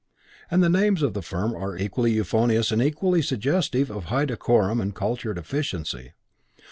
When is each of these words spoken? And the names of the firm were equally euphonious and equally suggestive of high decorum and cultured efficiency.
And 0.49 0.63
the 0.63 0.67
names 0.67 1.03
of 1.03 1.13
the 1.13 1.21
firm 1.21 1.51
were 1.53 1.77
equally 1.77 2.11
euphonious 2.13 2.71
and 2.71 2.81
equally 2.81 3.21
suggestive 3.21 3.91
of 3.91 4.05
high 4.05 4.25
decorum 4.25 4.81
and 4.81 4.95
cultured 4.95 5.37
efficiency. 5.37 6.13